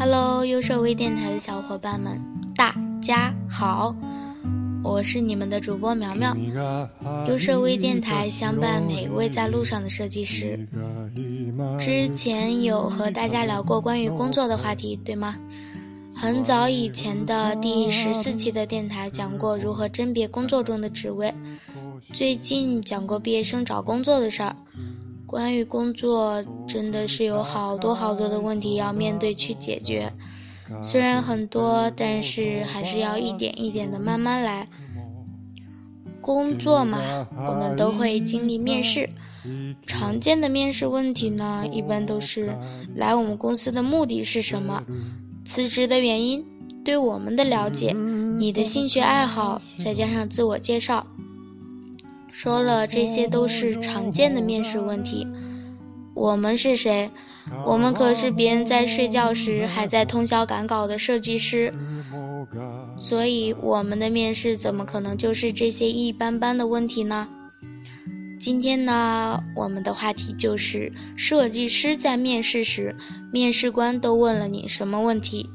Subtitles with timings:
[0.00, 2.18] Hello，优设微电台的小伙伴们，
[2.56, 3.94] 大家好，
[4.82, 6.34] 我是你们的主播苗苗。
[7.28, 10.66] 优设微电台相伴每一位在路上的设计师。
[11.78, 15.36] 之前有和大家聊过关于工作的话题，对吗？
[16.16, 21.34] 很早以前的第十四期的电台讲过如何甄别工作中的职位，
[22.14, 24.56] 最近讲过毕业生找工作的事儿。
[25.30, 30.12] 关于工作，真的是有好多好多的问题要面对去解决。
[30.82, 34.66] 虽然很多，但是还是要一点一点的慢慢来。
[36.20, 39.08] 工作嘛，我们都会经历面试。
[39.86, 42.52] 常见的面试问题呢，一般都是
[42.96, 44.82] 来我们公司的目的是什么，
[45.44, 46.44] 辞职的原因，
[46.84, 47.92] 对我们的了解，
[48.36, 51.06] 你的兴趣爱好，再加上自我介绍。
[52.42, 55.26] 说了，这些都是常见的面试问题。
[56.14, 57.10] 我们是谁？
[57.66, 61.70] 我们可是别人在睡觉时还在通宵赶稿的设计师。
[62.98, 67.28] 所以，我们的面试怎么可能就是这些一般般的问题呢？
[68.40, 72.96] 今天呢，我们的话题就是设计师在面试时，
[73.30, 75.50] 面试官都问了你什么问题？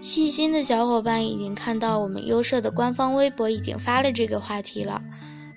[0.00, 5.00] 细心的小伙伴已经看到我们优设的官方微博已经发了这个话题了。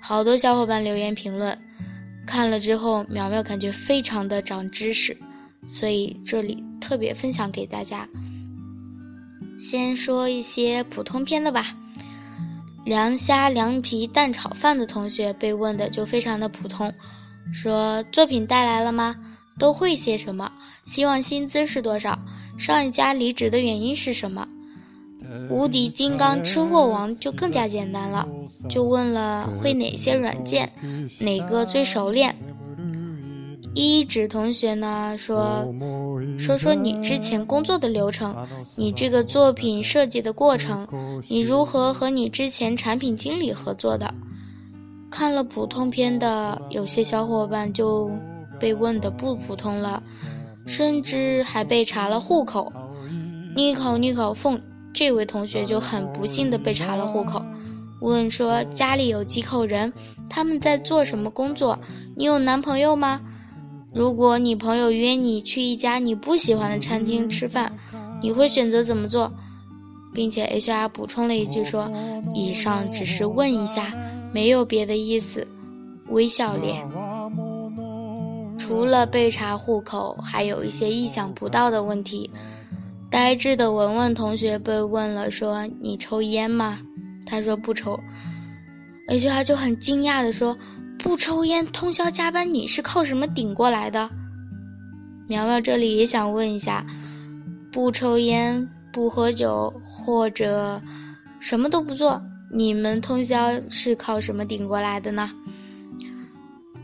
[0.04, 1.56] 好多小伙伴留言评论，
[2.26, 5.16] 看了之后，苗苗感觉非常的长知识，
[5.68, 8.08] 所以这里特别分享给大家。
[9.60, 11.76] 先说一些普通篇的吧。
[12.84, 16.92] 凉虾凉皮蛋炒饭的同学被问的就非常的普通，
[17.54, 19.14] 说作品带来了吗？
[19.56, 20.50] 都会些什么？
[20.84, 22.18] 希望薪资是多少？
[22.58, 24.48] 上一家离职的原因是什么？
[25.48, 28.26] 无敌金刚吃货王就更加简单了，
[28.68, 30.70] 就问了会哪些软件，
[31.20, 32.34] 哪个最熟练。
[33.74, 35.66] 一指同学呢说，
[36.38, 38.36] 说说你之前工作的流程，
[38.76, 40.86] 你这个作品设计的过程，
[41.28, 44.12] 你如何和你之前产品经理合作的？
[45.10, 48.10] 看了普通篇的有些小伙伴就
[48.60, 50.02] 被问的不普通了，
[50.66, 52.70] 甚至还被查了户口。
[53.56, 54.60] 妮口妮口凤。
[54.94, 57.42] 这位同学就很不幸的被查了户口，
[58.00, 59.92] 问说家里有几口人，
[60.28, 61.78] 他们在做什么工作？
[62.16, 63.20] 你有男朋友吗？
[63.94, 67.72] 如果你朋友约你去一家你不喜欢的餐厅吃饭，
[68.20, 69.32] 你会选择怎么做？
[70.14, 71.90] 并且 HR 补充了一句说，
[72.34, 73.92] 以上只是问一下，
[74.32, 75.46] 没有别的意思，
[76.08, 76.86] 微笑脸。
[78.58, 82.30] 除了被查户口，还有一些意想不到的问题。
[83.12, 86.78] 呆滞的文文同学被问了，说：“你抽烟吗？”
[87.26, 88.00] 他说：“不抽。
[89.06, 90.56] ”HR 就很惊讶的说
[90.98, 94.08] ：“不抽烟，通宵加班，你是靠什么顶过来的？”
[95.28, 96.86] 苗苗这里也想问一下：
[97.70, 100.80] 不抽烟、不喝酒，或者
[101.38, 105.30] 什么都不做，你们通宵是靠什么顶过来的呢？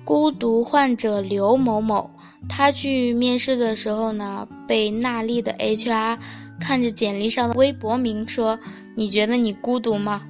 [0.08, 2.08] 孤独患者刘某某。
[2.48, 6.19] 他去面试的时候呢，被纳丽的 HR
[6.58, 8.58] 看着简历上的微博名说
[8.97, 10.22] ：“你觉得你孤独吗？”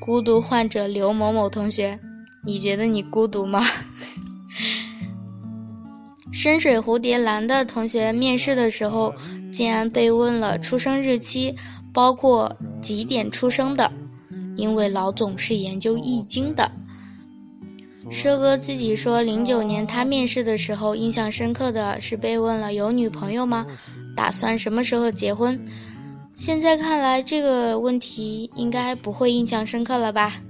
[0.00, 1.98] 孤独患者刘某某同学，
[2.46, 3.62] 你觉得你孤独吗？
[6.32, 9.12] 深水蝴蝶蓝的同学面试的时候，
[9.52, 11.54] 竟然被问了出生日期，
[11.92, 13.92] 包括几点出生的，
[14.56, 16.72] 因为老总是研究易经的。
[18.10, 23.64] 奢哥自己说，零九年他面试的时候，印象深刻的是被问了有女朋友吗？
[24.16, 25.58] 打算什么时候结婚？
[26.34, 30.40] 现在看来，这个问题应该不会印象深刻了吧？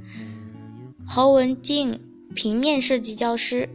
[1.07, 2.01] 侯文静，
[2.35, 3.69] 平面设计教师，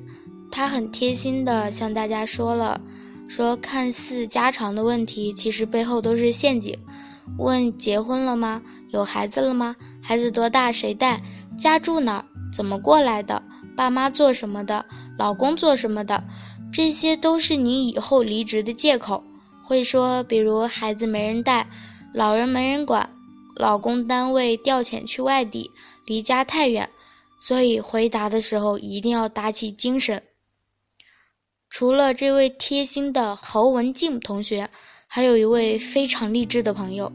[0.51, 2.81] 他很贴心的向大家说了，
[3.27, 6.75] 说看似家常的问题，其实背后都是陷阱。
[7.37, 8.61] 问结婚了吗？
[8.89, 9.75] 有孩子了吗？
[10.01, 10.71] 孩子多大？
[10.71, 11.21] 谁带？
[11.57, 12.25] 家住哪儿？
[12.51, 13.41] 怎么过来的？
[13.75, 14.85] 爸妈做什么的，
[15.17, 16.23] 老公做什么的，
[16.71, 19.23] 这些都是你以后离职的借口。
[19.63, 21.67] 会说，比如孩子没人带，
[22.13, 23.09] 老人没人管，
[23.55, 25.71] 老公单位调遣去外地，
[26.05, 26.87] 离家太远，
[27.39, 30.21] 所以回答的时候一定要打起精神。
[31.69, 34.69] 除了这位贴心的侯文静同学，
[35.07, 37.11] 还有一位非常励志的朋友，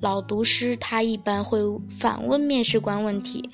[0.00, 1.60] 老读师，他一般会
[2.00, 3.50] 反问面试官问题。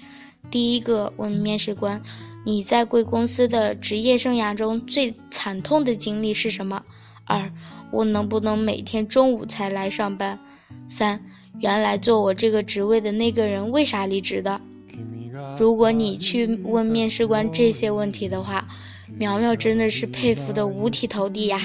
[0.51, 2.01] 第一个问面试官。
[2.44, 6.82] 你在贵公司的职业生涯中最惨痛的经历是什么？
[7.25, 7.50] 二，
[7.90, 10.38] 我能不能每天中午才来上班？
[10.88, 11.20] 三，
[11.61, 14.61] 原来做我这个职位的那个人为啥离职的？
[15.58, 18.67] 如果你去问面试官这些问题的话，
[19.19, 21.61] 苗苗真的是佩服的五体投地呀。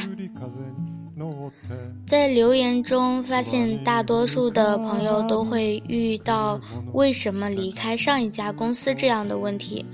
[2.05, 6.59] 在留言中发现，大多数的朋友都会遇到
[6.93, 9.85] 为什么离开上一家公司这样的问题。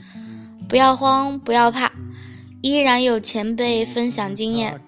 [0.70, 1.92] 不要慌，不要怕，
[2.62, 4.80] 依然有前辈分享经验。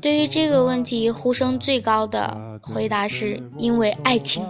[0.00, 4.44] 对于这个问题，呼声最高的回答是因为爱情。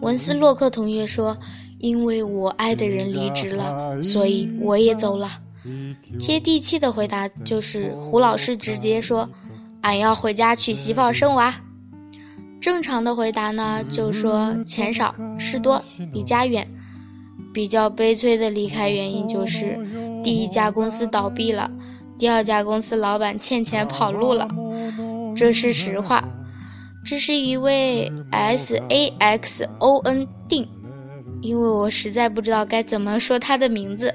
[0.00, 1.38] 文斯洛克同学说
[1.78, 5.30] ：“因为我爱的人离职了，所以我也走了。”
[6.18, 9.28] 接地气的回答就是胡老师直接说。
[9.82, 11.54] 俺要回家娶媳妇生娃。
[12.60, 15.82] 正常的回答呢，就说钱少事多
[16.12, 16.68] 离家远。
[17.52, 19.78] 比较悲催的离开原因就是，
[20.22, 21.70] 第一家公司倒闭了，
[22.18, 24.48] 第二家公司老板欠钱跑路了。
[25.36, 26.22] 这是实话。
[27.04, 30.68] 这是一位 S A X O N 定，
[31.40, 34.14] 因为我实在不知道该怎么说他的名字。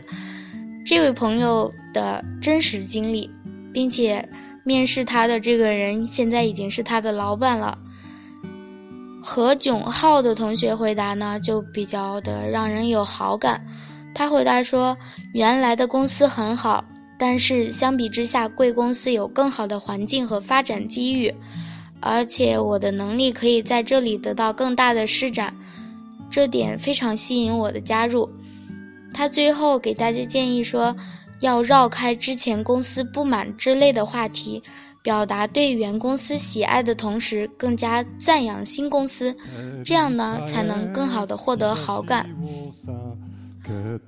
[0.85, 3.29] 这位朋友的真实经历，
[3.73, 4.27] 并且。
[4.67, 7.77] 面试他的这个人现在已经是他的老板了。
[9.27, 13.59] 何炅浩的同学回答呢，就比较的让人有好感。
[14.13, 14.95] 他回答说
[15.33, 16.85] ：“原来的公司很好，
[17.17, 21.33] 但是相比之下，贵公司有更好的环境和发展机遇，
[21.99, 25.51] 而且我的能力可以在这里得到更大的施展，
[26.29, 28.29] 这点非常吸引我的加入。”
[29.11, 30.95] 他最后给大家建议说。
[31.41, 34.63] 要绕开之前公司不满之类的话题，
[35.05, 39.35] 表达对原公司喜爱的同时，更加赞扬新公司，
[39.85, 42.27] 这样呢才能更好的获得好感。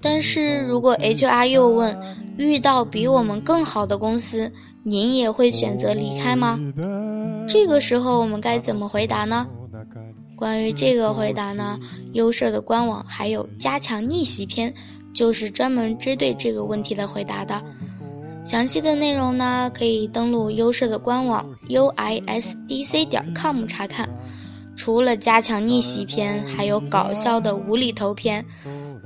[0.01, 1.95] 但是如果 HR 又问，
[2.35, 4.51] 遇到比我们更好的公司，
[4.81, 6.59] 您也会选择离开吗？
[7.47, 9.45] 这个时候我们该怎么回答呢？
[10.35, 11.77] 关于这个回答呢，
[12.13, 14.73] 优设的官网还有加强逆袭篇。
[15.13, 17.59] 就是专门针对这个问题的回答的，
[18.47, 24.07] 详细的内容呢，可以登录优设的官网 u i s d c 点 com 查看。
[24.77, 28.45] 除了加强逆袭篇，还有搞笑的无厘头篇。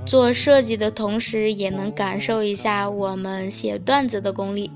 [0.05, 4.69] 做设计的同时，也能感受一下我们写段子的功力。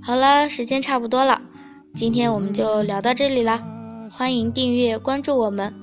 [0.00, 1.42] 好了，时间差不多了，
[1.96, 3.60] 今天我们就聊到这里了。
[4.10, 5.74] 欢迎订阅关注我们，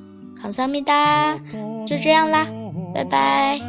[0.42, 1.38] 康桑米达，
[1.86, 2.48] 就这样啦，
[2.94, 3.60] 拜拜。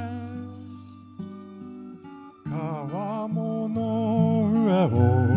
[4.82, 5.29] Oh.